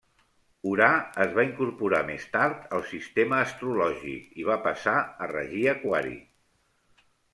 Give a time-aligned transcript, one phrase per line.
[0.69, 0.85] Urà
[1.25, 6.19] es va incorporar més tard al sistema astrològic i va passar a regir Aquari.